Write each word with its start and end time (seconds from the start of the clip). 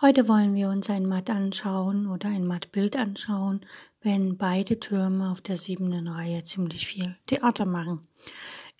Heute 0.00 0.28
wollen 0.28 0.54
wir 0.54 0.68
uns 0.68 0.88
ein 0.90 1.06
Matt 1.06 1.28
anschauen 1.28 2.06
oder 2.06 2.28
ein 2.28 2.46
Mattbild 2.46 2.96
anschauen, 2.96 3.66
wenn 4.00 4.38
beide 4.38 4.78
Türme 4.78 5.28
auf 5.32 5.40
der 5.40 5.56
siebenden 5.56 6.06
Reihe 6.06 6.44
ziemlich 6.44 6.86
viel 6.86 7.16
Theater 7.26 7.66
machen. 7.66 8.06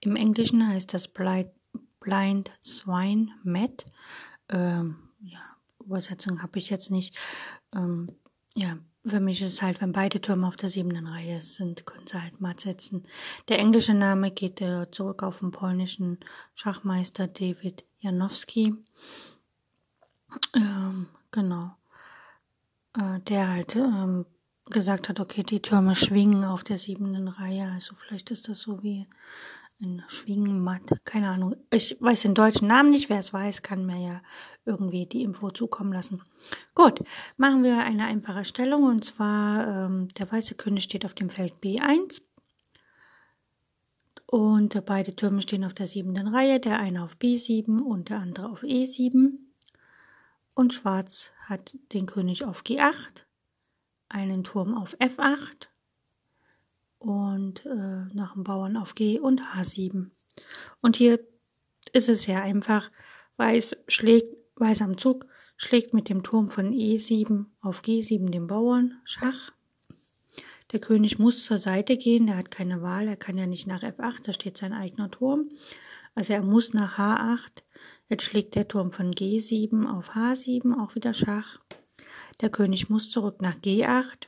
Im 0.01 0.15
Englischen 0.15 0.65
heißt 0.65 0.95
das 0.95 1.09
Blind, 1.09 1.51
Blind 1.99 2.53
Swine 2.62 3.31
Matt. 3.43 3.87
Ähm, 4.49 4.95
ja, 5.21 5.41
Übersetzung 5.85 6.41
habe 6.41 6.57
ich 6.61 6.71
jetzt 6.71 6.93
nicht. 6.93 7.19
Ähm, 7.75 8.12
ja, 8.55 8.79
für 9.05 9.19
mich 9.19 9.43
ist 9.43 9.55
es 9.55 9.62
halt, 9.62 9.81
wenn 9.81 9.91
beide 9.91 10.21
Türme 10.21 10.47
auf 10.47 10.55
der 10.55 10.71
siebenden 10.71 11.09
Reihe 11.09 11.43
sind, 11.43 11.85
können 11.85 12.07
sie 12.07 12.23
halt 12.23 12.41
matt 12.41 12.61
setzen. 12.61 13.03
Der 13.48 13.59
englische 13.59 13.95
Name 13.95 14.31
geht 14.31 14.61
äh, 14.61 14.89
zurück 14.93 15.25
auf 15.25 15.41
den 15.41 15.51
polnischen 15.51 16.21
Schachmeister 16.55 17.27
David 17.27 17.85
Janowski 17.98 18.77
ähm, 20.55 21.07
genau. 21.31 21.77
Äh, 22.97 23.21
der 23.21 23.48
halt 23.48 23.77
ähm, 23.77 24.27
gesagt 24.67 25.09
hat, 25.09 25.21
okay, 25.21 25.43
die 25.43 25.62
Türme 25.62 25.95
schwingen 25.95 26.45
auf 26.45 26.65
der 26.65 26.79
siebenden 26.79 27.29
Reihe. 27.29 27.70
Also 27.73 27.95
vielleicht 27.95 28.31
ist 28.31 28.48
das 28.48 28.61
so 28.61 28.83
wie 28.83 29.07
ein 29.81 30.03
Schwingenmatt. 30.09 30.83
Keine 31.05 31.31
Ahnung. 31.31 31.57
Ich 31.70 31.97
weiß 32.01 32.23
den 32.23 32.35
deutschen 32.35 32.69
Namen 32.69 32.91
nicht. 32.91 33.09
Wer 33.09 33.19
es 33.19 33.33
weiß, 33.33 33.62
kann 33.62 33.87
mir 33.87 33.98
ja 33.98 34.23
irgendwie 34.65 35.07
die 35.07 35.23
Info 35.23 35.51
zukommen 35.51 35.93
lassen. 35.93 36.23
Gut, 36.75 37.01
machen 37.37 37.63
wir 37.63 37.79
eine 37.79 38.07
einfache 38.07 38.45
Stellung. 38.45 38.85
Und 38.85 39.05
zwar, 39.05 39.87
ähm, 39.87 40.09
der 40.19 40.31
weiße 40.31 40.57
König 40.57 40.85
steht 40.85 41.05
auf 41.05 41.15
dem 41.15 41.31
Feld 41.31 41.55
B1. 41.63 42.23
Und 44.27 44.85
beide 44.85 45.17
Türme 45.17 45.41
stehen 45.41 45.65
auf 45.65 45.75
der 45.75 45.87
siebenden 45.87 46.29
Reihe. 46.29 46.61
Der 46.61 46.79
eine 46.81 47.05
auf 47.05 47.17
B7 47.17 47.81
und 47.81 48.11
der 48.11 48.19
andere 48.19 48.51
auf 48.51 48.63
E7. 48.63 49.48
Und 50.59 50.75
Schwarz 50.75 51.31
hat 51.47 51.78
den 51.92 52.06
König 52.06 52.42
auf 52.42 52.62
G8, 52.62 53.23
einen 54.09 54.42
Turm 54.42 54.77
auf 54.77 54.97
F8 54.98 55.69
und 56.98 57.64
äh, 57.64 58.12
nach 58.12 58.33
dem 58.33 58.42
Bauern 58.42 58.77
auf 58.77 58.97
G 58.97 59.20
und 59.20 59.41
H7. 59.41 60.11
Und 60.81 60.97
hier 60.97 61.20
ist 61.92 62.09
es 62.09 62.23
sehr 62.23 62.42
einfach. 62.42 62.91
Weiß 63.36 63.77
schlägt, 63.86 64.36
Weiß 64.56 64.83
am 64.83 64.98
Zug 64.98 65.27
schlägt 65.56 65.95
mit 65.95 66.09
dem 66.09 66.25
Turm 66.25 66.51
von 66.51 66.73
E7 66.73 67.45
auf 67.61 67.83
G7 67.83 68.29
den 68.31 68.48
Bauern 68.48 69.01
Schach. 69.05 69.53
Der 70.73 70.81
König 70.81 71.20
muss 71.20 71.45
zur 71.45 71.59
Seite 71.59 71.97
gehen, 71.97 72.27
der 72.27 72.36
hat 72.36 72.51
keine 72.51 72.83
Wahl, 72.83 73.06
er 73.06 73.17
kann 73.17 73.39
ja 73.39 73.47
nicht 73.47 73.69
nach 73.69 73.84
F8, 73.84 74.25
da 74.25 74.33
steht 74.33 74.59
sein 74.59 74.73
eigener 74.73 75.09
Turm. 75.09 75.51
Also 76.19 76.33
er 76.33 76.42
muss 76.42 76.72
nach 76.72 76.98
H8. 76.98 77.62
Jetzt 78.08 78.24
schlägt 78.24 78.56
der 78.56 78.66
Turm 78.66 78.91
von 78.91 79.12
G7 79.12 79.86
auf 79.88 80.16
H7, 80.16 80.77
auch 80.77 80.97
wieder 80.97 81.14
Schach. 81.14 81.61
Der 82.41 82.50
König 82.50 82.90
muss 82.90 83.12
zurück 83.12 83.40
nach 83.40 83.55
G8. 83.55 84.27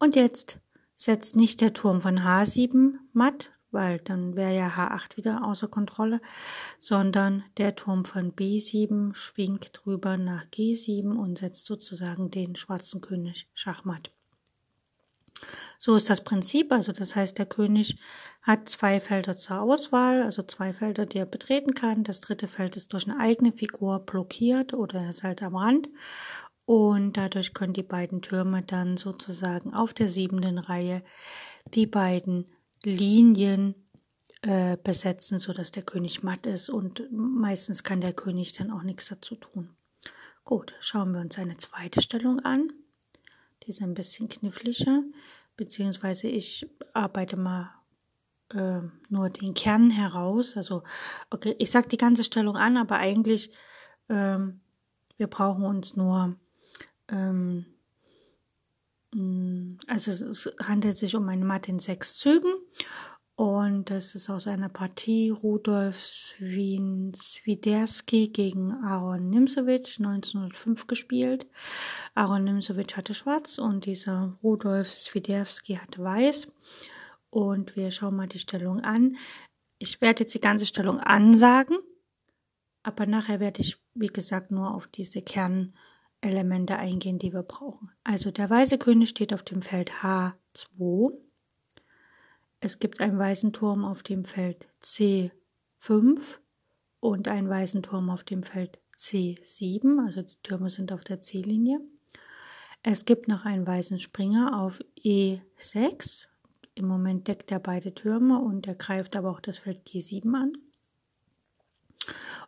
Und 0.00 0.16
jetzt 0.16 0.58
setzt 0.96 1.36
nicht 1.36 1.60
der 1.60 1.74
Turm 1.74 2.02
von 2.02 2.18
H7 2.18 2.94
matt, 3.12 3.52
weil 3.70 4.00
dann 4.00 4.34
wäre 4.34 4.56
ja 4.56 4.68
H8 4.70 5.16
wieder 5.16 5.46
außer 5.46 5.68
Kontrolle, 5.68 6.20
sondern 6.80 7.44
der 7.56 7.76
Turm 7.76 8.04
von 8.04 8.32
B7 8.32 9.14
schwingt 9.14 9.86
rüber 9.86 10.16
nach 10.16 10.46
G7 10.46 11.16
und 11.16 11.38
setzt 11.38 11.66
sozusagen 11.66 12.32
den 12.32 12.56
schwarzen 12.56 13.00
König 13.00 13.48
schachmatt. 13.54 14.10
So 15.78 15.96
ist 15.96 16.08
das 16.10 16.22
Prinzip. 16.22 16.72
Also 16.72 16.92
das 16.92 17.16
heißt, 17.16 17.38
der 17.38 17.46
König 17.46 17.98
hat 18.42 18.68
zwei 18.68 19.00
Felder 19.00 19.36
zur 19.36 19.60
Auswahl, 19.60 20.22
also 20.22 20.42
zwei 20.42 20.72
Felder, 20.72 21.06
die 21.06 21.18
er 21.18 21.26
betreten 21.26 21.74
kann. 21.74 22.04
Das 22.04 22.20
dritte 22.20 22.48
Feld 22.48 22.76
ist 22.76 22.92
durch 22.92 23.08
eine 23.08 23.18
eigene 23.18 23.52
Figur 23.52 24.00
blockiert 24.00 24.74
oder 24.74 25.00
er 25.00 25.10
ist 25.10 25.22
halt 25.22 25.42
am 25.42 25.56
Rand. 25.56 25.88
Und 26.64 27.16
dadurch 27.16 27.54
können 27.54 27.72
die 27.72 27.82
beiden 27.82 28.22
Türme 28.22 28.62
dann 28.62 28.96
sozusagen 28.96 29.74
auf 29.74 29.92
der 29.92 30.08
siebenden 30.08 30.58
Reihe 30.58 31.02
die 31.74 31.86
beiden 31.86 32.46
Linien 32.84 33.74
äh, 34.42 34.76
besetzen, 34.76 35.38
so 35.38 35.52
dass 35.52 35.70
der 35.70 35.82
König 35.82 36.22
matt 36.22 36.46
ist 36.46 36.70
und 36.70 37.08
meistens 37.12 37.82
kann 37.82 38.00
der 38.00 38.12
König 38.12 38.52
dann 38.52 38.70
auch 38.70 38.82
nichts 38.82 39.08
dazu 39.08 39.36
tun. 39.36 39.70
Gut, 40.44 40.74
schauen 40.80 41.12
wir 41.12 41.20
uns 41.20 41.38
eine 41.38 41.56
zweite 41.56 42.02
Stellung 42.02 42.40
an. 42.40 42.72
Die 43.62 43.70
ist 43.70 43.82
ein 43.82 43.94
bisschen 43.94 44.28
kniffliger, 44.28 45.02
beziehungsweise 45.56 46.28
ich 46.28 46.66
arbeite 46.94 47.36
mal 47.36 47.70
äh, 48.50 48.80
nur 49.08 49.30
den 49.30 49.54
Kern 49.54 49.90
heraus. 49.90 50.56
Also, 50.56 50.82
okay, 51.30 51.54
ich 51.58 51.70
sag 51.70 51.88
die 51.88 51.96
ganze 51.96 52.24
Stellung 52.24 52.56
an, 52.56 52.76
aber 52.76 52.98
eigentlich, 52.98 53.52
ähm, 54.08 54.60
wir 55.16 55.26
brauchen 55.26 55.64
uns 55.64 55.96
nur, 55.96 56.36
ähm, 57.08 57.66
mm, 59.14 59.78
also 59.86 60.10
es, 60.10 60.52
handelt 60.62 60.96
sich 60.96 61.14
um 61.14 61.28
eine 61.28 61.44
Matte 61.44 61.70
in 61.70 61.78
sechs 61.78 62.16
Zügen 62.16 62.52
und 63.42 63.90
das 63.90 64.14
ist 64.14 64.30
aus 64.30 64.46
einer 64.46 64.68
Partie 64.68 65.30
Rudolf 65.30 65.98
Swiderski 65.98 67.18
gegen 68.28 68.70
Aaron 68.70 69.30
Nimzowitsch 69.30 69.98
1905 69.98 70.86
gespielt. 70.86 71.48
Aaron 72.14 72.44
Nimzowitsch 72.44 72.96
hatte 72.96 73.14
schwarz 73.14 73.58
und 73.58 73.84
dieser 73.84 74.38
Rudolf 74.44 74.94
Swiderski 74.94 75.74
hatte 75.74 76.04
weiß. 76.04 76.46
Und 77.30 77.74
wir 77.74 77.90
schauen 77.90 78.14
mal 78.14 78.28
die 78.28 78.38
Stellung 78.38 78.78
an. 78.78 79.16
Ich 79.80 80.00
werde 80.00 80.22
jetzt 80.22 80.34
die 80.34 80.40
ganze 80.40 80.66
Stellung 80.66 81.00
ansagen, 81.00 81.78
aber 82.84 83.06
nachher 83.06 83.40
werde 83.40 83.60
ich, 83.60 83.76
wie 83.94 84.06
gesagt, 84.06 84.52
nur 84.52 84.72
auf 84.72 84.86
diese 84.86 85.20
Kernelemente 85.20 86.76
eingehen, 86.76 87.18
die 87.18 87.32
wir 87.32 87.42
brauchen. 87.42 87.90
Also 88.04 88.30
der 88.30 88.48
weiße 88.48 88.78
König 88.78 89.08
steht 89.08 89.34
auf 89.34 89.42
dem 89.42 89.62
Feld 89.62 89.90
H2 90.00 91.10
es 92.62 92.78
gibt 92.78 93.00
einen 93.00 93.18
weißen 93.18 93.52
Turm 93.52 93.84
auf 93.84 94.04
dem 94.04 94.24
Feld 94.24 94.68
C5 94.82 96.38
und 97.00 97.26
einen 97.26 97.48
weißen 97.48 97.82
Turm 97.82 98.08
auf 98.08 98.22
dem 98.22 98.44
Feld 98.44 98.78
C7, 98.96 100.00
also 100.00 100.22
die 100.22 100.36
Türme 100.44 100.70
sind 100.70 100.92
auf 100.92 101.02
der 101.02 101.20
C-Linie. 101.20 101.80
Es 102.84 103.04
gibt 103.04 103.26
noch 103.26 103.44
einen 103.44 103.66
weißen 103.66 103.98
Springer 103.98 104.60
auf 104.60 104.80
E6. 105.04 106.28
Im 106.76 106.86
Moment 106.86 107.26
deckt 107.26 107.50
er 107.50 107.58
beide 107.58 107.94
Türme 107.94 108.38
und 108.38 108.68
er 108.68 108.76
greift 108.76 109.16
aber 109.16 109.30
auch 109.30 109.40
das 109.40 109.58
Feld 109.58 109.84
G7 109.88 110.32
an. 110.32 110.52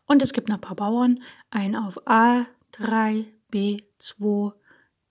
Und 0.06 0.22
es 0.22 0.32
gibt 0.32 0.48
noch 0.48 0.56
ein 0.56 0.60
paar 0.60 0.76
Bauern, 0.76 1.20
einen 1.50 1.74
auf 1.74 2.06
A3, 2.06 3.26
B2, 3.52 4.52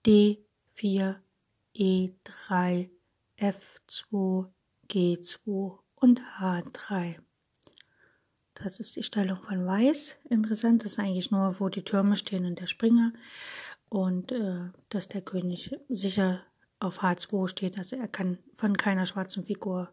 D4, 0.06 1.16
E3, 1.76 2.90
F2, 3.38 4.53
G2 4.88 5.78
und 5.94 6.20
H3. 6.38 7.18
Das 8.54 8.78
ist 8.78 8.96
die 8.96 9.02
Stellung 9.02 9.42
von 9.42 9.66
Weiß. 9.66 10.16
Interessant 10.30 10.84
ist 10.84 10.98
eigentlich 10.98 11.30
nur, 11.30 11.58
wo 11.58 11.68
die 11.68 11.82
Türme 11.82 12.16
stehen 12.16 12.46
und 12.46 12.60
der 12.60 12.66
Springer. 12.66 13.12
Und 13.88 14.32
äh, 14.32 14.70
dass 14.88 15.08
der 15.08 15.22
König 15.22 15.74
sicher 15.88 16.42
auf 16.78 17.02
H2 17.02 17.48
steht. 17.48 17.78
Also 17.78 17.96
er 17.96 18.08
kann 18.08 18.38
von 18.54 18.76
keiner 18.76 19.06
schwarzen 19.06 19.44
Figur 19.44 19.92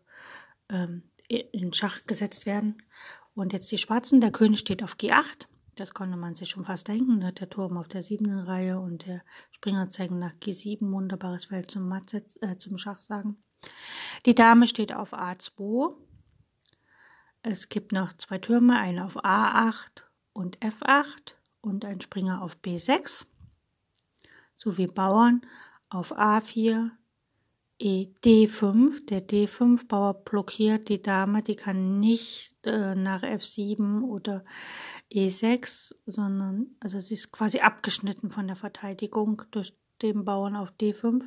ähm, 0.69 1.03
in 1.27 1.73
Schach 1.73 2.05
gesetzt 2.05 2.45
werden. 2.45 2.81
Und 3.33 3.53
jetzt 3.53 3.71
die 3.71 3.77
Schwarzen. 3.77 4.21
Der 4.21 4.31
König 4.31 4.59
steht 4.59 4.83
auf 4.83 4.95
G8. 4.95 5.47
Das 5.75 5.93
konnte 5.93 6.17
man 6.17 6.35
sich 6.35 6.49
schon 6.49 6.65
fast 6.65 6.87
denken. 6.87 7.21
Der 7.21 7.49
Turm 7.49 7.77
auf 7.77 7.87
der 7.87 8.03
siebten 8.03 8.37
Reihe 8.37 8.79
und 8.79 9.07
der 9.07 9.23
Springer 9.51 9.89
zeigen 9.89 10.19
nach 10.19 10.33
G7. 10.33 10.91
Wunderbares 10.91 11.45
Feld 11.45 11.71
zum, 11.71 11.91
äh, 11.91 12.57
zum 12.57 12.77
Schach 12.77 13.01
sagen. 13.01 13.41
Die 14.25 14.35
Dame 14.35 14.67
steht 14.67 14.93
auf 14.93 15.13
A2. 15.13 15.93
Es 17.43 17.69
gibt 17.69 17.91
noch 17.91 18.13
zwei 18.13 18.37
Türme, 18.37 18.77
eine 18.77 19.05
auf 19.05 19.17
A8 19.23 20.03
und 20.33 20.59
F8 20.59 21.33
und 21.61 21.85
ein 21.85 22.01
Springer 22.01 22.41
auf 22.41 22.57
B6 22.63 23.25
sowie 24.61 24.87
Bauern 24.87 25.41
auf 25.89 26.17
A4, 26.17 26.91
E 27.79 28.09
D5. 28.23 29.07
Der 29.07 29.27
D5-Bauer 29.27 30.23
blockiert 30.23 30.87
die 30.87 31.01
Dame, 31.01 31.41
die 31.41 31.55
kann 31.55 31.99
nicht 31.99 32.55
äh, 32.63 32.93
nach 32.93 33.23
F7 33.23 34.03
oder 34.03 34.43
E6, 35.11 35.95
sondern 36.05 36.75
also 36.79 36.99
sie 36.99 37.15
ist 37.15 37.31
quasi 37.31 37.59
abgeschnitten 37.59 38.29
von 38.29 38.45
der 38.45 38.55
Verteidigung 38.55 39.41
durch 39.49 39.73
den 40.01 40.25
Bauern 40.25 40.55
auf 40.55 40.73
D5. 40.79 41.23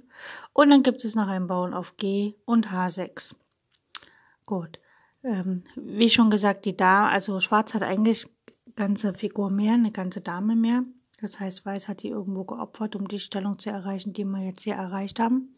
Und 0.52 0.70
dann 0.70 0.82
gibt 0.82 1.04
es 1.04 1.14
noch 1.14 1.28
einen 1.28 1.46
Bauern 1.46 1.74
auf 1.74 1.96
G 1.96 2.34
und 2.44 2.68
H6. 2.68 3.34
Gut. 4.46 4.78
Ähm, 5.22 5.64
wie 5.76 6.10
schon 6.10 6.30
gesagt, 6.30 6.64
die 6.64 6.76
Dame, 6.76 7.08
also 7.08 7.40
Schwarz 7.40 7.74
hat 7.74 7.82
eigentlich 7.82 8.26
ganze 8.76 9.14
Figur 9.14 9.50
mehr, 9.50 9.74
eine 9.74 9.92
ganze 9.92 10.20
Dame 10.20 10.56
mehr. 10.56 10.84
Das 11.20 11.40
heißt, 11.40 11.64
Weiß 11.64 11.88
hat 11.88 12.02
die 12.02 12.08
irgendwo 12.08 12.44
geopfert, 12.44 12.96
um 12.96 13.08
die 13.08 13.18
Stellung 13.18 13.58
zu 13.58 13.70
erreichen, 13.70 14.12
die 14.12 14.24
wir 14.24 14.44
jetzt 14.44 14.62
hier 14.62 14.74
erreicht 14.74 15.20
haben. 15.20 15.56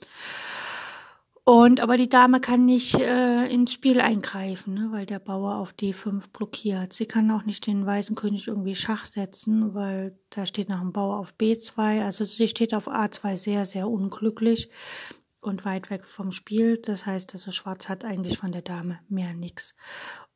Und 1.48 1.78
aber 1.78 1.96
die 1.96 2.08
Dame 2.08 2.40
kann 2.40 2.66
nicht 2.66 2.96
äh, 2.96 3.46
ins 3.46 3.72
Spiel 3.72 4.00
eingreifen, 4.00 4.74
ne, 4.74 4.88
weil 4.90 5.06
der 5.06 5.20
Bauer 5.20 5.54
auf 5.54 5.74
D5 5.74 6.32
blockiert. 6.32 6.92
Sie 6.92 7.06
kann 7.06 7.30
auch 7.30 7.44
nicht 7.44 7.68
den 7.68 7.86
weißen 7.86 8.16
König 8.16 8.48
irgendwie 8.48 8.74
Schach 8.74 9.04
setzen, 9.04 9.72
weil 9.72 10.18
da 10.30 10.44
steht 10.44 10.68
noch 10.68 10.80
ein 10.80 10.92
Bauer 10.92 11.18
auf 11.18 11.34
B2. 11.38 12.04
Also 12.04 12.24
sie 12.24 12.48
steht 12.48 12.74
auf 12.74 12.88
A2 12.88 13.36
sehr, 13.36 13.64
sehr 13.64 13.88
unglücklich 13.88 14.70
und 15.40 15.64
weit 15.64 15.88
weg 15.88 16.04
vom 16.04 16.32
Spiel. 16.32 16.78
Das 16.78 17.06
heißt, 17.06 17.32
also 17.34 17.52
Schwarz 17.52 17.88
hat 17.88 18.04
eigentlich 18.04 18.38
von 18.38 18.50
der 18.50 18.62
Dame 18.62 18.98
mehr 19.08 19.32
nichts. 19.32 19.76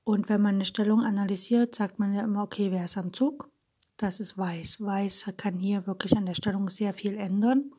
Und 0.05 0.29
wenn 0.29 0.41
man 0.41 0.55
eine 0.55 0.65
Stellung 0.65 1.01
analysiert, 1.03 1.75
sagt 1.75 1.99
man 1.99 2.15
ja 2.15 2.23
immer, 2.23 2.45
okay, 2.45 2.71
wer 2.71 2.85
ist 2.85 2.97
am 2.97 3.13
Zug? 3.13 3.51
Das 3.97 4.21
ist 4.21 4.39
Weiß. 4.39 4.81
Weiß 4.81 5.25
kann 5.37 5.59
hier 5.59 5.89
wirklich 5.89 6.17
an 6.17 6.27
der 6.27 6.35
Stellung 6.35 6.69
sehr 6.69 6.95
viel 6.95 7.17
ändern. 7.17 7.73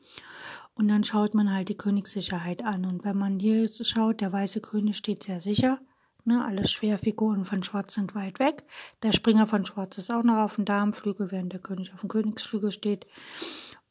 Und 0.81 0.87
dann 0.87 1.03
schaut 1.03 1.35
man 1.35 1.53
halt 1.53 1.69
die 1.69 1.77
Königssicherheit 1.77 2.65
an. 2.65 2.85
Und 2.85 3.05
wenn 3.05 3.15
man 3.15 3.39
hier 3.39 3.69
schaut, 3.71 4.19
der 4.19 4.33
weiße 4.33 4.61
König 4.61 4.97
steht 4.97 5.21
sehr 5.21 5.39
sicher. 5.39 5.79
Ne, 6.25 6.43
alle 6.43 6.67
Schwerfiguren 6.67 7.45
von 7.45 7.61
Schwarz 7.61 7.93
sind 7.93 8.15
weit 8.15 8.39
weg. 8.39 8.63
Der 9.03 9.11
Springer 9.11 9.45
von 9.45 9.63
Schwarz 9.63 9.99
ist 9.99 10.11
auch 10.11 10.23
noch 10.23 10.37
auf 10.37 10.55
dem 10.55 10.65
Damenflügel, 10.65 11.29
während 11.29 11.53
der 11.53 11.59
König 11.59 11.93
auf 11.93 11.99
dem 11.99 12.09
Königsflügel 12.09 12.71
steht. 12.71 13.05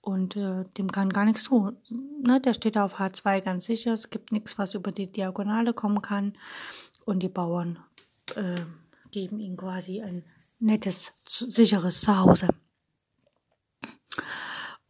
Und 0.01 0.35
äh, 0.35 0.65
dem 0.79 0.91
kann 0.91 1.13
gar 1.13 1.27
nichts 1.27 1.45
tun. 1.45 1.77
Ne, 2.25 2.41
der 2.41 2.55
steht 2.55 2.77
auf 2.77 2.99
H2 2.99 3.45
ganz 3.45 3.67
sicher. 3.67 3.95
Es 3.95 4.11
gibt 4.11 4.33
nichts, 4.33 4.59
was 4.59 4.75
über 4.75 4.91
die 4.91 5.13
Diagonale 5.13 5.73
kommen 5.73 6.03
kann. 6.03 6.33
Und 7.05 7.23
die 7.23 7.29
Bauern 7.29 7.79
äh, 8.35 8.63
geben 9.13 9.39
ihm 9.39 9.57
quasi 9.57 10.03
ein 10.03 10.25
nettes, 10.59 11.13
sicheres 11.25 12.01
Zuhause. 12.01 12.49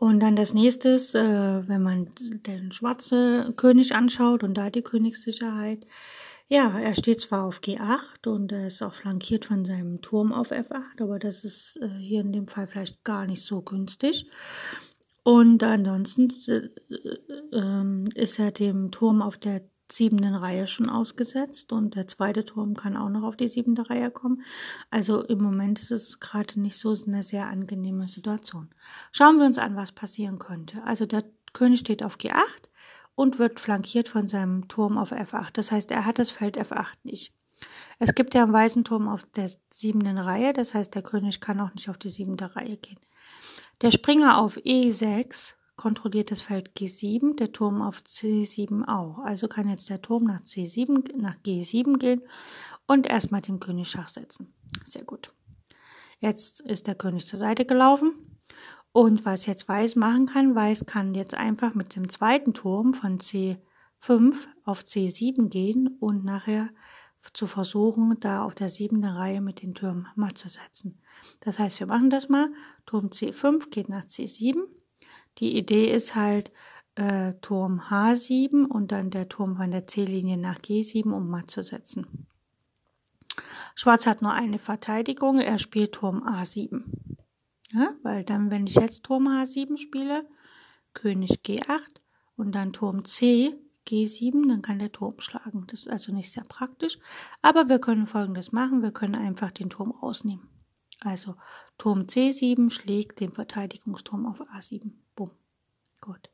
Und 0.01 0.21
dann 0.21 0.35
das 0.35 0.55
nächste 0.55 0.95
äh, 0.95 1.69
wenn 1.69 1.83
man 1.83 2.09
den 2.17 2.73
schwarzen 2.73 3.55
König 3.57 3.95
anschaut 3.95 4.43
und 4.43 4.55
da 4.55 4.71
die 4.71 4.81
Königssicherheit. 4.81 5.87
Ja, 6.49 6.79
er 6.81 6.95
steht 6.95 7.21
zwar 7.21 7.45
auf 7.45 7.61
G8 7.61 8.27
und 8.27 8.51
er 8.51 8.69
ist 8.69 8.83
auch 8.83 8.95
flankiert 8.95 9.45
von 9.45 9.67
seinem 9.67 10.01
Turm 10.01 10.33
auf 10.33 10.53
F8, 10.53 11.03
aber 11.03 11.19
das 11.19 11.45
ist 11.45 11.79
äh, 11.83 11.89
hier 11.99 12.23
in 12.23 12.33
dem 12.33 12.49
Fall 12.49 12.67
vielleicht 12.67 13.05
gar 13.05 13.27
nicht 13.27 13.43
so 13.45 13.61
günstig. 13.61 14.27
Und 15.23 15.63
ansonsten 15.63 16.29
äh, 16.49 17.57
äh, 17.59 18.05
ist 18.15 18.39
er 18.39 18.53
dem 18.53 18.91
Turm 18.91 19.21
auf 19.21 19.37
der 19.37 19.70
siebenden 19.93 20.35
Reihe 20.35 20.67
schon 20.67 20.89
ausgesetzt 20.89 21.73
und 21.73 21.95
der 21.97 22.07
zweite 22.07 22.45
Turm 22.45 22.75
kann 22.75 22.97
auch 22.97 23.09
noch 23.09 23.23
auf 23.23 23.37
die 23.37 23.49
siebente 23.49 23.89
Reihe 23.91 24.11
kommen. 24.11 24.43
Also 24.91 25.23
im 25.25 25.43
Moment 25.43 25.81
ist 25.81 25.91
es 25.91 26.21
gerade 26.21 26.61
nicht 26.61 26.79
so 26.79 26.97
eine 27.07 27.23
sehr 27.23 27.49
angenehme 27.49 28.09
Situation. 28.09 28.71
Schauen 29.13 29.39
wir 29.39 29.47
uns 29.47 29.59
an, 29.59 29.77
was 29.77 29.93
passieren 29.93 30.39
könnte. 30.39 30.83
Also 30.85 31.07
der 31.07 31.25
König 31.53 31.81
steht 31.81 32.03
auf 32.03 32.17
G8 32.17 32.69
und 33.15 33.39
wird 33.39 33.61
flankiert 33.61 34.09
von 34.09 34.29
seinem 34.29 34.69
Turm 34.69 34.97
auf 34.97 35.13
F8. 35.13 35.51
Das 35.53 35.73
heißt, 35.73 35.91
er 35.91 36.07
hat 36.07 36.19
das 36.19 36.31
Feld 36.31 36.59
F8 36.59 36.97
nicht. 37.03 37.35
Es 37.99 38.15
gibt 38.15 38.35
ja 38.35 38.43
einen 38.43 38.53
weißen 38.53 38.85
Turm 38.85 39.09
auf 39.09 39.25
der 39.25 39.51
siebenten 39.71 40.19
Reihe, 40.19 40.53
das 40.53 40.73
heißt, 40.73 40.95
der 40.95 41.03
König 41.03 41.41
kann 41.41 41.61
auch 41.61 41.75
nicht 41.75 41.91
auf 41.91 41.99
die 41.99 42.09
siebente 42.09 42.57
Reihe 42.57 42.79
gehen. 42.79 42.99
Der 43.83 43.91
Springer 43.91 44.39
auf 44.39 44.57
E6 44.57 45.55
kontrolliert 45.81 46.31
das 46.31 46.43
Feld 46.43 46.73
G7, 46.77 47.37
der 47.37 47.53
Turm 47.53 47.81
auf 47.81 48.03
C7 48.03 48.87
auch. 48.87 49.21
Also 49.21 49.49
kann 49.49 49.67
jetzt 49.67 49.89
der 49.89 50.03
Turm 50.03 50.25
nach 50.25 50.43
C7, 50.43 51.17
nach 51.17 51.37
G7 51.37 51.97
gehen 51.97 52.21
und 52.87 53.07
erstmal 53.07 53.41
dem 53.41 53.61
König 53.61 53.89
Schach 53.89 54.09
setzen. 54.09 54.53
Sehr 54.85 55.05
gut. 55.05 55.33
Jetzt 56.19 56.61
ist 56.61 56.87
der 56.87 56.97
König 56.97 57.27
zur 57.27 57.39
Seite 57.39 57.65
gelaufen. 57.65 58.13
Und 58.93 59.25
was 59.25 59.47
jetzt 59.47 59.71
Weiß 59.71 59.97
machen 59.97 60.27
kann, 60.27 60.55
Weiß 60.55 60.85
kann 60.85 61.15
jetzt 61.15 61.33
einfach 61.33 61.75
mit 61.75 61.97
dem 61.97 62.11
zweiten 62.11 62.53
Turm 62.53 62.93
von 62.93 63.19
C5 63.19 64.35
auf 64.67 64.83
C7 64.83 65.49
gehen 65.49 65.97
und 65.99 66.27
nachher 66.27 66.69
zu 67.33 67.47
versuchen, 67.47 68.21
da 68.21 68.45
auf 68.45 68.55
der 68.55 68.69
siebten 68.69 69.03
Reihe 69.03 69.41
mit 69.41 69.63
den 69.63 69.75
Türmen 69.75 70.09
matt 70.15 70.37
zu 70.37 70.51
setzen. 70.51 71.01
Das 71.41 71.59
heißt, 71.59 71.81
wir 71.81 71.87
machen 71.87 72.11
das 72.11 72.29
mal. 72.29 72.53
Turm 72.85 73.07
C5 73.07 73.71
geht 73.71 73.89
nach 73.89 74.05
C7 74.05 74.67
die 75.41 75.57
Idee 75.57 75.93
ist 75.93 76.15
halt 76.15 76.53
äh, 76.95 77.35
Turm 77.41 77.81
H7 77.81 78.67
und 78.67 78.93
dann 78.93 79.11
der 79.11 79.29
Turm 79.29 79.57
von 79.57 79.71
der 79.71 79.87
C-Linie 79.87 80.37
nach 80.37 80.59
G7, 80.59 81.11
um 81.11 81.29
matt 81.29 81.51
zu 81.51 81.63
setzen. 81.63 82.27
Schwarz 83.75 84.07
hat 84.07 84.21
nur 84.21 84.33
eine 84.33 84.59
Verteidigung, 84.59 85.41
er 85.41 85.59
spielt 85.59 85.93
Turm 85.93 86.23
A7. 86.23 86.83
Ja, 87.73 87.95
weil 88.03 88.25
dann, 88.25 88.51
wenn 88.51 88.67
ich 88.67 88.75
jetzt 88.75 89.05
Turm 89.05 89.29
H7 89.29 89.79
spiele, 89.79 90.29
König 90.93 91.41
G8 91.45 92.01
und 92.37 92.53
dann 92.53 92.73
Turm 92.73 93.05
C, 93.05 93.55
G7, 93.89 94.49
dann 94.49 94.61
kann 94.61 94.81
der 94.81 94.93
Turm 94.93 95.21
schlagen. 95.21 95.67
Das 95.69 95.81
ist 95.81 95.89
also 95.89 96.13
nicht 96.13 96.33
sehr 96.33 96.45
praktisch. 96.45 96.99
Aber 97.43 97.69
wir 97.69 97.79
können 97.79 98.07
folgendes 98.07 98.53
machen, 98.53 98.83
wir 98.83 98.93
können 98.93 99.15
einfach 99.15 99.51
den 99.53 99.71
Turm 99.71 99.93
rausnehmen. 99.93 100.49
Also 101.01 101.37
Turm 101.79 102.03
C7 102.03 102.71
schlägt 102.71 103.21
den 103.21 103.33
Verteidigungsturm 103.33 104.27
auf 104.27 104.43
A7. 104.51 104.93
Gut. 106.01 106.31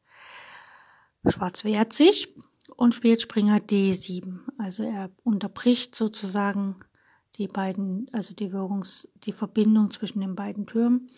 Schwarz 1.27 1.65
wehrt 1.65 1.93
sich 1.93 2.35
und 2.77 2.95
spielt 2.95 3.23
Springer 3.23 3.59
D7. 3.59 4.41
Also 4.59 4.83
er 4.83 5.11
unterbricht 5.25 5.95
sozusagen 5.95 6.77
die 7.37 7.49
beiden, 7.49 8.09
also 8.13 8.35
die 8.35 8.53
Wirkungs, 8.53 9.09
die 9.25 9.33
Verbindung 9.33 9.91
zwischen 9.91 10.21
den 10.21 10.35
beiden 10.35 10.67
Türmen. 10.67 11.11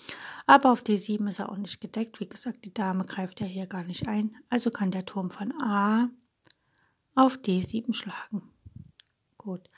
Aber 0.46 0.72
auf 0.72 0.82
D7 0.82 1.28
ist 1.28 1.38
er 1.38 1.50
auch 1.50 1.56
nicht 1.56 1.80
gedeckt. 1.80 2.20
Wie 2.20 2.28
gesagt, 2.28 2.64
die 2.64 2.74
Dame 2.74 3.04
greift 3.04 3.40
ja 3.40 3.46
hier 3.46 3.66
gar 3.66 3.84
nicht 3.84 4.08
ein. 4.08 4.36
Also 4.50 4.70
kann 4.70 4.90
der 4.90 5.06
Turm 5.06 5.30
von 5.30 5.52
A 5.60 6.10
auf 7.14 7.36
D7 7.36 7.92
schlagen. 7.94 8.42
Gut. 9.36 9.70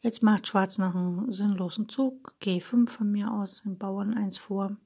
Jetzt 0.00 0.22
macht 0.22 0.46
Schwarz 0.46 0.78
noch 0.78 0.94
einen 0.94 1.32
sinnlosen 1.32 1.88
Zug. 1.88 2.34
G5 2.42 2.88
von 2.88 3.10
mir 3.10 3.32
aus, 3.32 3.62
den 3.62 3.78
Bauern 3.78 4.14
1 4.14 4.38
vor. 4.38 4.76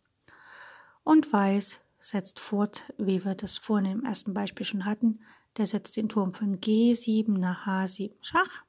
Und 1.02 1.32
Weiß 1.32 1.80
setzt 2.00 2.40
fort, 2.40 2.84
wie 2.96 3.24
wir 3.24 3.34
das 3.34 3.58
vorhin 3.58 3.92
im 3.92 4.04
ersten 4.04 4.34
Beispiel 4.34 4.66
schon 4.66 4.84
hatten. 4.84 5.20
Der 5.56 5.66
setzt 5.66 5.96
den 5.96 6.08
Turm 6.08 6.34
von 6.34 6.60
G7 6.60 7.38
nach 7.38 7.66
H7 7.66 8.12
Schach. 8.20 8.64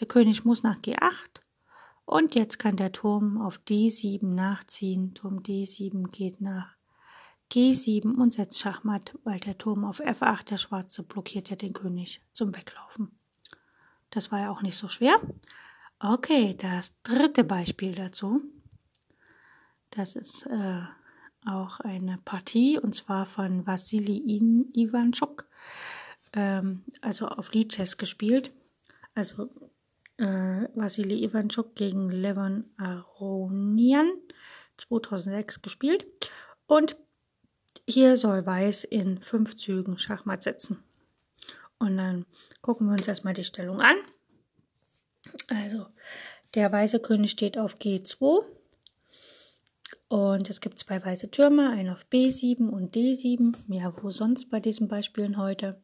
Der 0.00 0.06
König 0.06 0.44
muss 0.44 0.62
nach 0.62 0.78
G8. 0.78 1.40
Und 2.04 2.34
jetzt 2.34 2.58
kann 2.58 2.76
der 2.76 2.92
Turm 2.92 3.40
auf 3.40 3.60
D7 3.66 4.26
nachziehen. 4.26 5.14
Turm 5.14 5.38
D7 5.40 6.10
geht 6.10 6.40
nach 6.40 6.76
G7 7.52 8.14
und 8.14 8.34
setzt 8.34 8.58
Schachmatt, 8.58 9.16
weil 9.24 9.40
der 9.40 9.58
Turm 9.58 9.84
auf 9.84 10.00
F8, 10.00 10.50
der 10.50 10.58
Schwarze, 10.58 11.02
blockiert 11.02 11.50
ja 11.50 11.56
den 11.56 11.72
König 11.72 12.20
zum 12.32 12.54
Weglaufen. 12.54 13.18
Das 14.10 14.30
war 14.30 14.40
ja 14.40 14.50
auch 14.50 14.62
nicht 14.62 14.76
so 14.76 14.88
schwer. 14.88 15.16
Okay, 15.98 16.54
das 16.54 16.94
dritte 17.02 17.44
Beispiel 17.44 17.94
dazu. 17.94 18.42
Das 19.90 20.16
ist 20.16 20.46
äh, 20.46 20.82
auch 21.46 21.80
eine 21.80 22.18
Partie 22.24 22.78
und 22.78 22.94
zwar 22.94 23.26
von 23.26 23.66
Vassili 23.66 24.18
Ivanchuk, 24.74 25.46
ähm, 26.32 26.84
also 27.00 27.28
auf 27.28 27.52
Lichess 27.52 27.96
gespielt. 27.96 28.52
Also 29.14 29.50
äh, 30.18 30.68
Vassili 30.74 31.24
Ivanchuk 31.24 31.74
gegen 31.74 32.10
Levon 32.10 32.64
Aronian 32.76 34.12
2006 34.76 35.62
gespielt. 35.62 36.06
Und 36.66 36.96
hier 37.88 38.16
soll 38.16 38.46
Weiß 38.46 38.84
in 38.84 39.20
fünf 39.20 39.56
Zügen 39.56 39.98
Schachmatt 39.98 40.42
setzen. 40.42 40.82
Und 41.78 41.96
dann 41.96 42.24
gucken 42.62 42.86
wir 42.86 42.94
uns 42.94 43.08
erstmal 43.08 43.34
die 43.34 43.44
Stellung 43.44 43.80
an. 43.80 43.96
Also, 45.48 45.86
der 46.54 46.70
weiße 46.70 47.00
König 47.00 47.30
steht 47.30 47.58
auf 47.58 47.76
G2. 47.76 48.44
Und 50.14 50.48
es 50.48 50.60
gibt 50.60 50.78
zwei 50.78 51.04
weiße 51.04 51.32
Türme, 51.32 51.70
einen 51.70 51.90
auf 51.90 52.06
B7 52.08 52.68
und 52.68 52.94
D7. 52.94 53.56
Ja, 53.66 53.92
wo 54.00 54.12
sonst 54.12 54.48
bei 54.48 54.60
diesen 54.60 54.86
Beispielen 54.86 55.38
heute. 55.38 55.82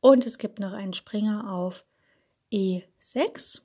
Und 0.00 0.24
es 0.24 0.38
gibt 0.38 0.60
noch 0.60 0.72
einen 0.72 0.92
Springer 0.92 1.52
auf 1.52 1.84
E6. 2.52 3.62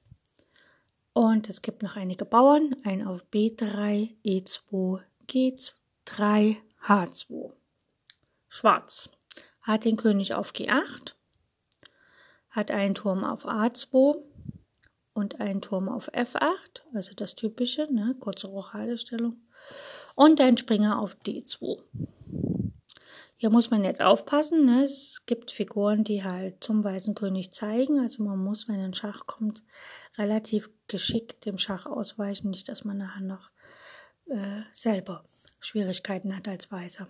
Und 1.13 1.49
es 1.49 1.61
gibt 1.61 1.83
noch 1.83 1.97
einige 1.97 2.25
Bauern, 2.25 2.75
einen 2.83 3.05
auf 3.05 3.23
B3, 3.31 4.15
E2, 4.25 5.01
G3, 5.27 6.57
H2. 6.83 7.51
Schwarz 8.49 9.11
hat 9.61 9.85
den 9.85 9.97
König 9.97 10.33
auf 10.33 10.51
G8 10.51 11.13
hat 12.49 12.71
einen 12.71 12.95
Turm 12.95 13.23
auf 13.23 13.45
A2 13.45 14.17
und 15.13 15.39
einen 15.39 15.61
Turm 15.61 15.89
auf 15.89 16.11
F8, 16.11 16.81
also 16.95 17.13
das 17.13 17.35
typische, 17.35 17.87
ne, 17.93 18.15
kurze 18.19 18.47
Rochadestellung, 18.47 19.37
und 20.15 20.39
ein 20.41 20.57
Springer 20.57 20.99
auf 20.99 21.15
D2. 21.25 21.79
Hier 23.41 23.49
muss 23.49 23.71
man 23.71 23.83
jetzt 23.83 24.03
aufpassen, 24.03 24.65
ne? 24.65 24.83
es 24.83 25.23
gibt 25.25 25.49
Figuren, 25.49 26.03
die 26.03 26.23
halt 26.23 26.63
zum 26.63 26.83
Weißen 26.83 27.15
König 27.15 27.51
zeigen, 27.51 27.99
also 27.99 28.23
man 28.23 28.37
muss, 28.37 28.67
wenn 28.67 28.79
ein 28.79 28.93
Schach 28.93 29.25
kommt, 29.25 29.63
relativ 30.15 30.69
geschickt 30.87 31.45
dem 31.45 31.57
Schach 31.57 31.87
ausweichen, 31.87 32.51
nicht, 32.51 32.69
dass 32.69 32.83
man 32.83 32.99
nachher 32.99 33.23
noch 33.23 33.49
äh, 34.27 34.61
selber 34.71 35.25
Schwierigkeiten 35.59 36.35
hat 36.35 36.47
als 36.47 36.71
Weißer. 36.71 37.07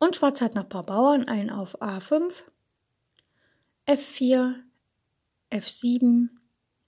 Und 0.00 0.16
Schwarz 0.16 0.40
hat 0.40 0.56
noch 0.56 0.64
ein 0.64 0.68
paar 0.68 0.84
Bauern, 0.84 1.28
einen 1.28 1.50
auf 1.50 1.80
A5, 1.80 2.32
F4, 3.86 4.54
F7, 5.52 6.28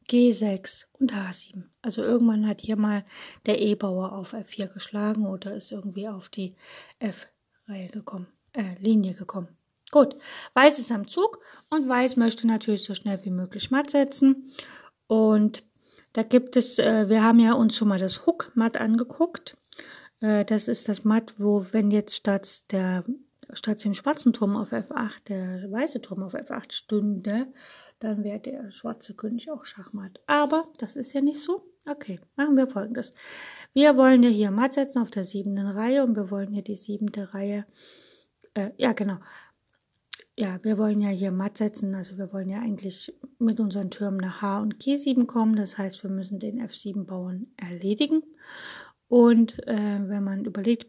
G6 0.08 0.86
und 0.98 1.12
H7. 1.12 1.64
Also 1.82 2.02
irgendwann 2.02 2.46
hat 2.46 2.60
hier 2.60 2.76
mal 2.76 3.04
der 3.46 3.60
E-Bauer 3.60 4.12
auf 4.12 4.34
F4 4.34 4.68
geschlagen 4.68 5.26
oder 5.26 5.54
ist 5.54 5.72
irgendwie 5.72 6.08
auf 6.08 6.28
die 6.28 6.54
F-Reihe 6.98 7.88
gekommen, 7.88 8.28
äh, 8.52 8.74
Linie 8.80 9.14
gekommen. 9.14 9.48
Gut, 9.90 10.16
Weiß 10.54 10.78
ist 10.78 10.90
am 10.90 11.06
Zug 11.06 11.38
und 11.70 11.88
Weiß 11.88 12.16
möchte 12.16 12.46
natürlich 12.46 12.84
so 12.84 12.94
schnell 12.94 13.24
wie 13.24 13.30
möglich 13.30 13.70
matt 13.70 13.90
setzen. 13.90 14.50
Und 15.06 15.62
da 16.12 16.22
gibt 16.22 16.56
es, 16.56 16.78
äh, 16.78 17.08
wir 17.08 17.22
haben 17.22 17.38
ja 17.38 17.52
uns 17.52 17.76
schon 17.76 17.88
mal 17.88 17.98
das 17.98 18.26
Hook 18.26 18.52
matt 18.54 18.76
angeguckt. 18.76 19.56
Äh, 20.20 20.44
das 20.44 20.68
ist 20.68 20.88
das 20.88 21.04
Matt, 21.04 21.34
wo 21.38 21.66
wenn 21.72 21.90
jetzt 21.90 22.14
statt 22.14 22.70
der 22.72 23.04
statt 23.52 23.84
dem 23.84 23.94
schwarzen 23.94 24.32
Turm 24.32 24.56
auf 24.56 24.72
F8 24.72 25.24
der 25.28 25.70
weiße 25.70 26.00
Turm 26.00 26.22
auf 26.22 26.34
F8 26.34 26.72
stünde, 26.72 27.46
dann 27.98 28.24
wäre 28.24 28.40
der 28.40 28.70
schwarze 28.70 29.14
König 29.14 29.50
auch 29.50 29.64
Schachmatt. 29.64 30.20
Aber 30.26 30.68
das 30.78 30.96
ist 30.96 31.12
ja 31.12 31.20
nicht 31.20 31.40
so. 31.40 31.62
Okay, 31.86 32.18
machen 32.36 32.56
wir 32.56 32.66
folgendes. 32.66 33.12
Wir 33.74 33.96
wollen 33.96 34.22
ja 34.22 34.30
hier 34.30 34.50
matt 34.50 34.72
setzen 34.72 35.02
auf 35.02 35.10
der 35.10 35.24
siebten 35.24 35.58
Reihe 35.58 36.02
und 36.02 36.16
wir 36.16 36.30
wollen 36.30 36.52
hier 36.52 36.62
die 36.62 36.76
siebte 36.76 37.34
Reihe, 37.34 37.66
äh, 38.54 38.70
ja 38.78 38.92
genau, 38.92 39.18
ja, 40.36 40.58
wir 40.62 40.78
wollen 40.78 41.00
ja 41.00 41.10
hier 41.10 41.30
matt 41.30 41.58
setzen, 41.58 41.94
also 41.94 42.18
wir 42.18 42.32
wollen 42.32 42.48
ja 42.48 42.58
eigentlich 42.58 43.14
mit 43.38 43.60
unseren 43.60 43.90
Türmen 43.90 44.16
nach 44.16 44.42
H 44.42 44.60
und 44.60 44.76
G7 44.82 45.26
kommen, 45.26 45.54
das 45.54 45.78
heißt, 45.78 46.02
wir 46.02 46.10
müssen 46.10 46.40
den 46.40 46.60
F7 46.60 47.04
Bauern 47.04 47.46
erledigen. 47.56 48.22
Und 49.06 49.64
äh, 49.68 50.08
wenn 50.08 50.24
man 50.24 50.44
überlegt, 50.44 50.88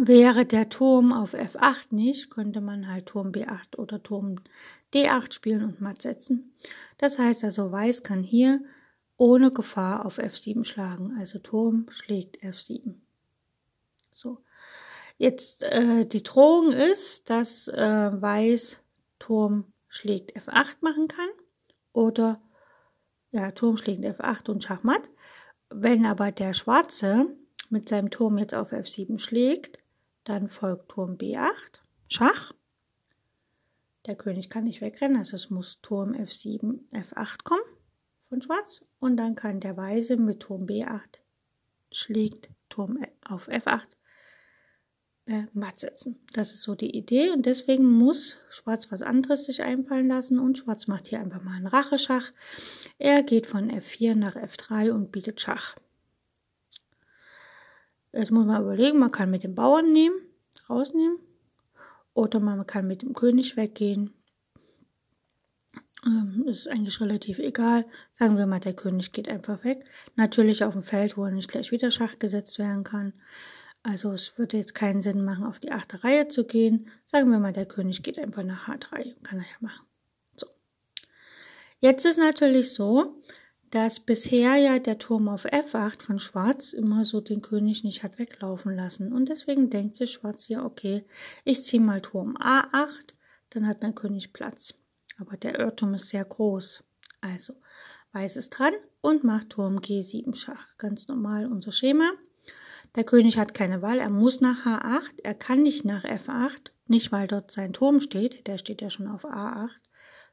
wäre 0.00 0.44
der 0.44 0.68
Turm 0.68 1.12
auf 1.12 1.34
F8 1.34 1.86
nicht, 1.90 2.30
könnte 2.30 2.60
man 2.60 2.88
halt 2.88 3.06
Turm 3.06 3.32
B8 3.32 3.76
oder 3.76 4.02
Turm 4.02 4.36
D8 4.94 5.32
spielen 5.32 5.64
und 5.64 5.80
matt 5.80 6.02
setzen. 6.02 6.52
Das 6.98 7.18
heißt 7.18 7.44
also, 7.44 7.72
Weiß 7.72 8.02
kann 8.02 8.22
hier 8.22 8.60
ohne 9.16 9.50
Gefahr 9.50 10.04
auf 10.04 10.18
F7 10.18 10.64
schlagen. 10.64 11.16
Also 11.18 11.38
Turm 11.38 11.86
schlägt 11.90 12.42
F7. 12.42 12.94
So. 14.10 14.38
Jetzt 15.18 15.62
äh, 15.62 16.06
die 16.06 16.22
Drohung 16.22 16.72
ist, 16.72 17.30
dass 17.30 17.68
äh, 17.68 18.10
Weiß 18.12 18.80
Turm 19.18 19.72
schlägt 19.88 20.36
F8 20.36 20.78
machen 20.80 21.06
kann 21.06 21.28
oder 21.92 22.40
ja, 23.30 23.50
Turm 23.52 23.76
schlägt 23.76 24.04
F8 24.04 24.50
und 24.50 24.62
Schachmatt. 24.62 25.10
Wenn 25.70 26.04
aber 26.04 26.32
der 26.32 26.52
Schwarze 26.52 27.28
mit 27.70 27.88
seinem 27.88 28.10
Turm 28.10 28.36
jetzt 28.38 28.54
auf 28.54 28.72
F7 28.72 29.18
schlägt, 29.18 29.78
dann 30.24 30.48
folgt 30.48 30.90
Turm 30.90 31.16
B8, 31.16 31.80
Schach. 32.08 32.52
Der 34.06 34.16
König 34.16 34.50
kann 34.50 34.64
nicht 34.64 34.80
wegrennen, 34.80 35.16
also 35.16 35.36
es 35.36 35.50
muss 35.50 35.80
Turm 35.80 36.12
F7, 36.12 36.80
F8 36.92 37.44
kommen 37.44 37.62
von 38.28 38.42
Schwarz. 38.42 38.84
Und 38.98 39.16
dann 39.16 39.34
kann 39.34 39.60
der 39.60 39.76
Weiße 39.76 40.16
mit 40.16 40.40
Turm 40.40 40.66
B8 40.66 41.22
schlägt 41.94 42.50
Turm 42.68 42.98
auf 43.24 43.48
F8 43.48 43.96
äh, 45.26 45.42
matt 45.52 45.78
setzen. 45.78 46.18
Das 46.32 46.52
ist 46.52 46.62
so 46.62 46.74
die 46.74 46.96
Idee 46.96 47.30
und 47.30 47.46
deswegen 47.46 47.90
muss 47.90 48.38
Schwarz 48.50 48.90
was 48.90 49.02
anderes 49.02 49.44
sich 49.44 49.62
einfallen 49.62 50.08
lassen 50.08 50.38
und 50.38 50.58
Schwarz 50.58 50.86
macht 50.86 51.06
hier 51.06 51.20
einfach 51.20 51.42
mal 51.42 51.56
einen 51.56 51.66
Racheschach. 51.66 52.32
Er 52.98 53.22
geht 53.22 53.46
von 53.46 53.70
F4 53.70 54.14
nach 54.14 54.36
F3 54.36 54.90
und 54.90 55.12
bietet 55.12 55.40
Schach. 55.40 55.76
Jetzt 58.12 58.30
muss 58.30 58.46
man 58.46 58.62
überlegen, 58.62 58.98
man 58.98 59.12
kann 59.12 59.30
mit 59.30 59.42
dem 59.42 59.54
Bauern 59.54 59.92
nehmen, 59.92 60.16
rausnehmen 60.68 61.18
oder 62.14 62.40
man 62.40 62.66
kann 62.66 62.86
mit 62.86 63.02
dem 63.02 63.14
König 63.14 63.56
weggehen. 63.56 64.12
Ähm, 66.04 66.44
ist 66.46 66.68
eigentlich 66.68 67.00
relativ 67.00 67.38
egal. 67.38 67.86
Sagen 68.12 68.36
wir 68.36 68.46
mal, 68.46 68.60
der 68.60 68.74
König 68.74 69.12
geht 69.12 69.28
einfach 69.28 69.64
weg. 69.64 69.84
Natürlich 70.16 70.64
auf 70.64 70.72
dem 70.74 70.82
Feld, 70.82 71.16
wo 71.16 71.24
er 71.24 71.30
nicht 71.30 71.50
gleich 71.50 71.70
wieder 71.70 71.90
Schach 71.90 72.18
gesetzt 72.18 72.58
werden 72.58 72.84
kann. 72.84 73.12
Also 73.84 74.12
es 74.12 74.36
würde 74.36 74.58
jetzt 74.58 74.74
keinen 74.74 75.00
Sinn 75.00 75.24
machen, 75.24 75.44
auf 75.44 75.58
die 75.58 75.72
achte 75.72 76.04
Reihe 76.04 76.28
zu 76.28 76.44
gehen. 76.44 76.88
Sagen 77.04 77.30
wir 77.30 77.38
mal, 77.38 77.52
der 77.52 77.66
König 77.66 78.02
geht 78.02 78.18
einfach 78.18 78.42
nach 78.42 78.68
H3. 78.68 79.14
Kann 79.22 79.38
er 79.38 79.44
ja 79.44 79.56
machen. 79.60 79.86
So. 80.36 80.46
Jetzt 81.80 82.04
ist 82.04 82.18
natürlich 82.18 82.72
so, 82.72 83.20
dass 83.72 84.00
bisher 84.00 84.56
ja 84.56 84.78
der 84.78 84.98
Turm 84.98 85.28
auf 85.28 85.46
F8 85.46 86.02
von 86.02 86.18
Schwarz 86.18 86.74
immer 86.74 87.06
so 87.06 87.22
den 87.22 87.40
König 87.40 87.84
nicht 87.84 88.02
hat 88.02 88.18
weglaufen 88.18 88.76
lassen. 88.76 89.12
Und 89.14 89.30
deswegen 89.30 89.70
denkt 89.70 89.96
sich 89.96 90.12
Schwarz 90.12 90.44
hier, 90.44 90.62
okay, 90.62 91.04
ich 91.44 91.64
ziehe 91.64 91.82
mal 91.82 92.02
Turm 92.02 92.36
A8, 92.36 93.14
dann 93.48 93.66
hat 93.66 93.80
mein 93.80 93.94
König 93.94 94.34
Platz. 94.34 94.74
Aber 95.18 95.38
der 95.38 95.58
Irrtum 95.58 95.94
ist 95.94 96.10
sehr 96.10 96.24
groß. 96.24 96.84
Also, 97.22 97.54
Weiß 98.12 98.36
ist 98.36 98.50
dran 98.50 98.74
und 99.00 99.24
macht 99.24 99.50
Turm 99.50 99.78
G7 99.78 100.34
Schach. 100.34 100.76
Ganz 100.76 101.08
normal 101.08 101.46
unser 101.46 101.72
Schema. 101.72 102.10
Der 102.94 103.04
König 103.04 103.38
hat 103.38 103.54
keine 103.54 103.80
Wahl, 103.80 104.00
er 104.00 104.10
muss 104.10 104.42
nach 104.42 104.66
H8, 104.66 105.22
er 105.22 105.32
kann 105.32 105.62
nicht 105.62 105.86
nach 105.86 106.04
F8, 106.04 106.72
nicht 106.88 107.10
weil 107.10 107.26
dort 107.26 107.50
sein 107.50 107.72
Turm 107.72 108.00
steht, 108.00 108.46
der 108.46 108.58
steht 108.58 108.82
ja 108.82 108.90
schon 108.90 109.08
auf 109.08 109.24
A8, 109.24 109.80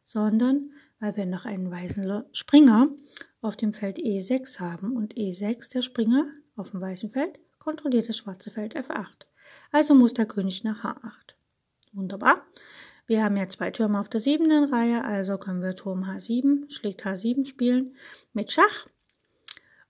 sondern 0.03 0.71
weil 0.99 1.15
wir 1.15 1.25
noch 1.25 1.45
einen 1.45 1.71
weißen 1.71 2.25
Springer 2.31 2.89
auf 3.41 3.55
dem 3.55 3.73
Feld 3.73 3.97
E6 3.97 4.59
haben 4.59 4.95
und 4.95 5.15
E6, 5.15 5.71
der 5.71 5.81
Springer 5.81 6.27
auf 6.55 6.71
dem 6.71 6.81
weißen 6.81 7.09
Feld, 7.09 7.39
kontrolliert 7.57 8.09
das 8.09 8.17
schwarze 8.17 8.51
Feld 8.51 8.75
F8. 8.75 9.25
Also 9.71 9.95
muss 9.95 10.13
der 10.13 10.25
König 10.25 10.63
nach 10.63 10.83
H8. 10.83 11.33
Wunderbar. 11.93 12.41
Wir 13.07 13.23
haben 13.23 13.37
ja 13.37 13.49
zwei 13.49 13.71
Türme 13.71 13.99
auf 13.99 14.09
der 14.09 14.21
siebten 14.21 14.51
Reihe, 14.65 15.03
also 15.03 15.37
können 15.39 15.63
wir 15.63 15.75
Turm 15.75 16.03
H7, 16.03 16.69
schlägt 16.71 17.05
H7 17.05 17.45
spielen 17.45 17.95
mit 18.33 18.51
Schach. 18.51 18.87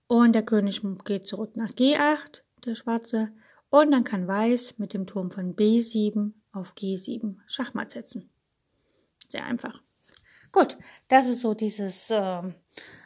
Und 0.07 0.33
der 0.33 0.43
König 0.43 0.81
geht 1.03 1.27
zurück 1.27 1.57
nach 1.57 1.71
G8, 1.71 2.41
der 2.65 2.75
schwarze. 2.75 3.31
Und 3.69 3.91
dann 3.91 4.03
kann 4.03 4.27
Weiß 4.27 4.79
mit 4.79 4.93
dem 4.93 5.05
Turm 5.05 5.31
von 5.31 5.55
B7 5.55 6.31
auf 6.51 6.73
G7 6.73 7.35
Schachmatt 7.45 7.91
setzen. 7.91 8.29
Sehr 9.27 9.45
einfach. 9.45 9.83
Gut, 10.51 10.77
das 11.07 11.27
ist 11.27 11.41
so 11.41 11.53
dieses 11.53 12.09
äh, 12.09 12.41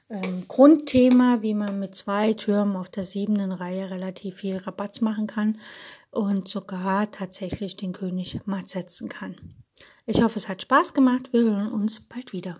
ähm, 0.10 0.48
Grundthema, 0.48 1.42
wie 1.42 1.54
man 1.54 1.80
mit 1.80 1.96
zwei 1.96 2.34
Türmen 2.34 2.76
auf 2.76 2.90
der 2.90 3.04
siebten 3.04 3.52
Reihe 3.52 3.90
relativ 3.90 4.38
viel 4.38 4.58
Rabatz 4.58 5.02
machen 5.02 5.28
kann 5.28 5.60
und 6.12 6.48
sogar 6.48 7.12
tatsächlich 7.12 7.76
den 7.76 7.92
König 7.92 8.40
matt 8.46 8.70
setzen 8.70 9.10
kann. 9.10 9.36
Ich 10.06 10.22
hoffe, 10.22 10.40
es 10.40 10.48
hat 10.48 10.62
Spaß 10.62 10.94
gemacht. 10.94 11.30
Wir 11.32 11.44
hören 11.44 11.72
uns 11.72 12.00
bald 12.00 12.34
wieder. 12.34 12.60